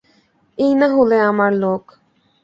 [0.57, 1.83] এই না হলে আমার লোক।